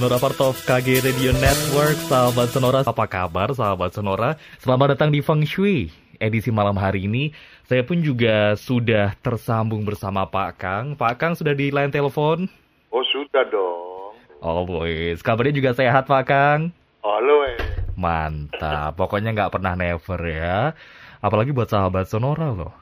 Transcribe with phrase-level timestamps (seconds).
[0.00, 1.92] Sonora part of KG Radio Network.
[2.08, 4.40] Sahabat Sonora, apa kabar sahabat Sonora?
[4.56, 7.36] Selamat datang di Feng Shui Edisi malam hari ini.
[7.68, 10.96] Saya pun juga sudah tersambung bersama Pak Kang.
[10.96, 12.48] Pak Kang sudah di line telepon?
[12.88, 14.16] Oh sudah dong.
[14.40, 16.72] Oh boys, kabarnya juga sehat Pak Kang?
[17.04, 17.60] Halo eh.
[17.92, 20.72] Mantap, pokoknya nggak pernah never ya.
[21.20, 22.72] Apalagi buat sahabat Sonora loh.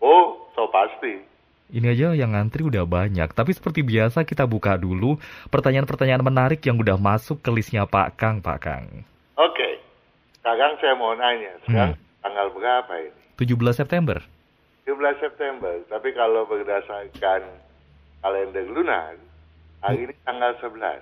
[0.00, 1.33] Oh, so pasti
[1.72, 5.16] ini aja yang ngantri udah banyak, tapi seperti biasa kita buka dulu
[5.48, 8.84] pertanyaan-pertanyaan menarik yang udah masuk ke listnya Pak Kang, Pak Kang.
[9.40, 9.80] Oke,
[10.44, 12.20] sekarang saya mau nanya, sekarang hmm.
[12.20, 13.20] tanggal berapa ini?
[13.40, 14.20] 17 September.
[14.84, 17.40] 17 September, tapi kalau berdasarkan
[18.20, 19.16] kalender lunar,
[19.80, 21.00] hari ini tanggal 11.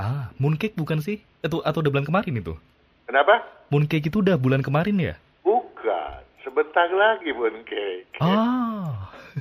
[0.00, 1.20] Ah, mooncake bukan sih?
[1.44, 2.56] Atau, atau udah bulan kemarin itu?
[3.04, 3.44] Kenapa?
[3.68, 5.14] Mooncake itu udah bulan kemarin ya?
[5.44, 8.16] Bukan, sebentar lagi mooncake.
[8.16, 8.59] Ah.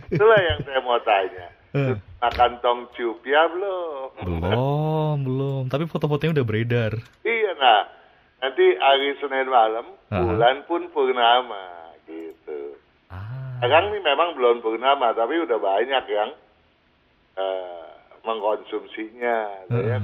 [0.10, 1.48] Itulah yang saya mau tanya.
[1.70, 1.94] Uh.
[2.20, 2.90] Makan tong
[3.24, 4.10] ya belum?
[4.26, 5.64] Belum, belum.
[5.70, 6.92] Tapi foto-fotonya udah beredar.
[7.22, 7.82] Iya, nah.
[8.40, 10.24] Nanti hari Senin malam, uh -huh.
[10.24, 12.80] bulan pun purnama, gitu.
[13.12, 13.60] Ah.
[13.60, 16.32] Sekarang ini memang belum purnama, tapi udah banyak yang
[17.36, 17.92] uh,
[18.24, 19.68] mengkonsumsinya.
[19.68, 19.84] Uh.
[19.84, 19.98] Ya.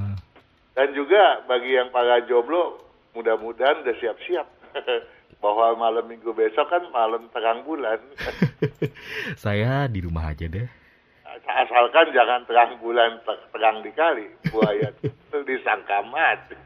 [0.76, 2.84] Dan juga bagi yang para jomblo,
[3.16, 4.48] mudah-mudahan udah siap-siap.
[5.46, 8.02] bahwa malam minggu besok kan malam terang bulan.
[9.46, 10.66] Saya di rumah aja deh.
[11.46, 13.22] Asalkan jangan terang bulan
[13.54, 16.58] terang dikali, buaya itu disangka mati.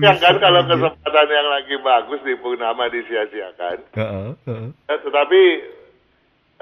[0.00, 3.78] yang kan kalau kesempatan yang lagi bagus di purnama disia-siakan.
[3.92, 4.68] Uh -uh, uh -uh.
[4.88, 5.42] Tetapi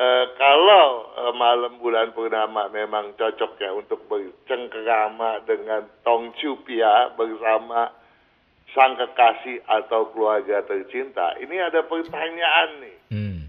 [0.03, 8.00] uh, kalau uh, malam bulan purnama memang cocok ya untuk bercengkerama dengan Tong Cupia bersama
[8.75, 11.35] sang kekasih atau keluarga tercinta.
[11.43, 13.41] Ini ada pertanyaan nih hmm.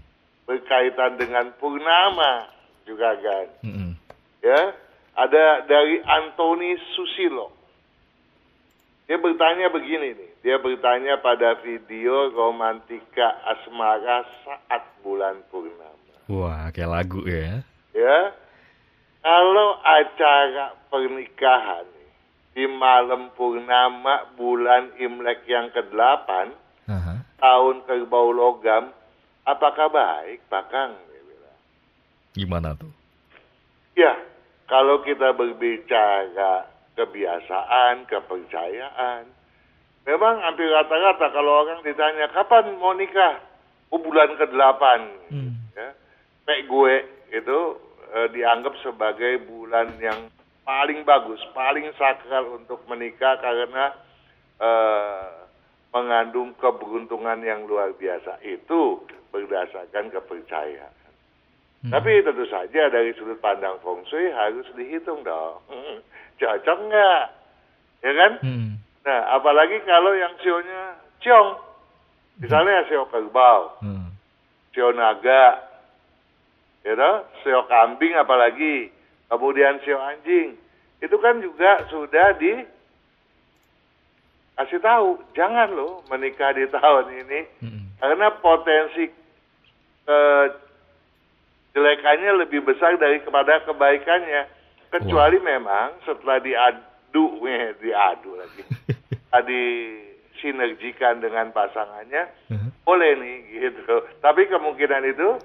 [0.48, 2.50] berkaitan dengan purnama
[2.88, 3.46] juga kan.
[3.62, 3.92] Hmm.
[4.42, 4.74] Ya,
[5.14, 7.54] ada dari Antoni Susilo.
[9.06, 10.30] Dia bertanya begini nih.
[10.42, 16.16] Dia bertanya pada video romantika asmara saat bulan purnama.
[16.32, 17.60] Wah, kayak lagu ya.
[17.92, 18.18] Ya.
[19.22, 21.86] Kalau acara pernikahan
[22.52, 26.28] di malam purnama bulan Imlek yang ke-8
[26.88, 27.18] uh-huh.
[27.40, 28.92] tahun kerbau logam
[29.48, 30.92] apakah baik Pak Kang?
[32.32, 32.88] Gimana tuh?
[33.92, 34.16] Ya,
[34.64, 36.64] kalau kita berbicara
[36.96, 39.28] kebiasaan, kepercayaan,
[40.08, 43.36] memang hampir rata-rata kalau orang ditanya kapan mau nikah,
[43.92, 44.84] oh bulan ke-8,
[45.28, 45.52] hmm.
[45.76, 45.88] ya,
[46.48, 46.94] Pek gue
[47.36, 47.58] itu
[48.16, 53.94] eh, dianggap sebagai bulan yang paling bagus, paling sakral untuk menikah karena
[54.62, 55.42] uh,
[55.92, 59.02] mengandung keberuntungan yang luar biasa itu
[59.34, 60.94] berdasarkan kepercayaan.
[61.82, 61.90] Hmm.
[61.90, 65.58] Tapi tentu saja dari sudut pandang feng shui harus dihitung dong.
[66.38, 67.24] Cocok nggak?
[68.06, 68.32] Ya kan?
[68.40, 68.70] Hmm.
[69.02, 71.74] Nah, apalagi kalau yang sionya ciong.
[72.40, 74.08] Misalnya sio kerbau, hmm.
[74.72, 75.68] sio naga,
[76.82, 77.28] ya know?
[77.44, 78.88] sio kambing apalagi
[79.32, 80.60] kemudian sio anjing,
[81.00, 82.52] itu kan juga sudah di
[84.52, 87.82] kasih tahu jangan loh menikah di tahun ini hmm.
[87.98, 89.08] karena potensi
[90.06, 90.46] eh,
[91.72, 94.44] jelekannya lebih besar dari kepada kebaikannya
[94.92, 95.46] kecuali wow.
[95.48, 98.62] memang setelah diadu eh, diadu lagi
[99.32, 99.62] tadi
[100.44, 102.68] sinergikan dengan pasangannya -huh.
[102.84, 105.40] boleh nih gitu tapi kemungkinan itu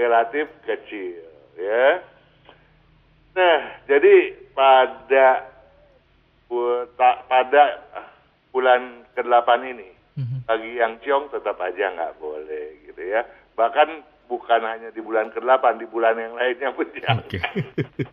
[0.00, 1.20] relatif kecil
[1.60, 2.00] ya
[3.38, 5.46] Nah, jadi pada
[7.30, 7.62] pada
[8.50, 9.88] bulan ke-8 ini
[10.18, 10.38] mm-hmm.
[10.50, 13.22] bagi yang ciong tetap aja nggak boleh gitu ya.
[13.54, 13.88] Bahkan
[14.26, 17.22] bukan hanya di bulan ke-8, di bulan yang lainnya pun jangan.
[17.30, 17.38] Okay.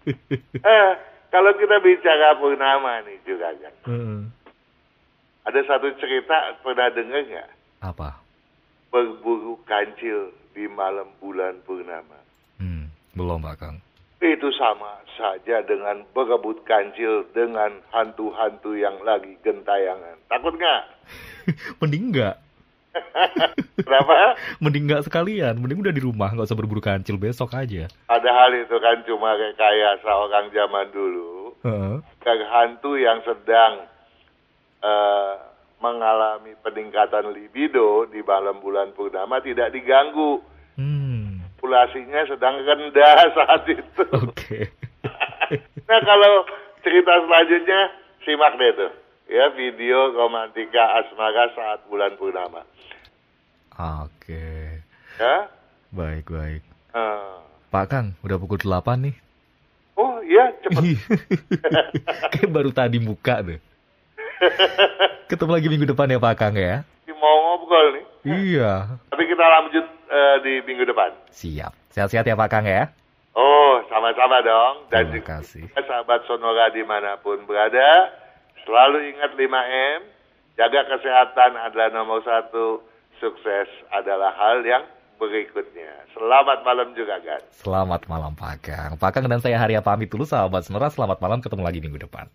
[0.61, 0.91] eh,
[1.33, 3.73] kalau kita bicara purnama nih juga kan.
[3.89, 4.21] Mm-hmm.
[5.49, 7.49] Ada satu cerita pernah dengar nggak?
[7.81, 8.21] Apa?
[8.93, 12.17] Berburu kancil di malam bulan purnama.
[12.61, 13.77] Hmm, belum Pak Kang.
[14.23, 20.17] Itu sama saja dengan berebut kancil dengan hantu-hantu yang lagi gentayangan.
[20.31, 20.83] Takut nggak?
[21.83, 22.35] Mending nggak.
[23.85, 24.39] Kenapa?
[24.63, 27.91] mending nggak sekalian, mending udah di rumah, nggak usah berburu kancil besok aja.
[28.07, 31.55] Padahal itu kan cuma kayak kayak seorang zaman dulu.
[31.65, 31.95] Heeh.
[32.25, 33.85] Agar hantu yang sedang
[34.81, 35.33] eh,
[35.83, 40.41] mengalami peningkatan libido di malam bulan purnama tidak diganggu.
[41.65, 44.03] Populasinya sedang rendah saat itu.
[44.13, 44.59] oke.
[45.85, 46.45] Nah kalau
[46.81, 47.89] cerita selanjutnya
[48.21, 48.93] simak deh tuh.
[49.25, 52.61] Ya video romantika asmara saat bulan purnama.
[54.05, 54.77] Oke.
[55.17, 55.49] Ya.
[55.89, 56.61] Baik, baik.
[56.93, 57.33] Eh,
[57.69, 59.15] Pak Kang, udah pukul 8 nih.
[59.95, 61.01] oh iya cepet.
[62.33, 63.57] Kayak baru tadi buka deh.
[65.25, 66.85] Ketemu lagi minggu depan ya Pak Kang ya.
[67.09, 68.05] Mau ngobrol nih.
[68.25, 69.01] Iya.
[69.09, 71.11] Tapi kita lanjut eh, di minggu depan.
[71.31, 71.71] Siap.
[71.91, 72.91] Sehat-sehat ya Pak Kang ya.
[73.35, 74.87] Oh sama-sama dong.
[74.87, 75.63] Dan Terima juga kasih.
[75.75, 78.11] sahabat Sonora di mana pun berada.
[78.63, 79.99] Selalu ingat 5M.
[80.55, 82.79] Jaga kesehatan adalah nomor satu.
[83.19, 84.83] Sukses adalah hal yang
[85.15, 86.03] berikutnya.
[86.11, 87.39] Selamat malam juga, kan.
[87.55, 88.91] Selamat malam Pak Kang.
[88.99, 90.91] Pak Kang dan saya Haria pamit dulu sahabat Sonora.
[90.91, 92.27] Selamat malam ketemu lagi minggu depan.